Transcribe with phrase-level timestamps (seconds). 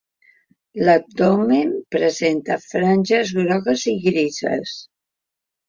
[0.87, 4.77] L'abdomen presenta franges grogues i grises.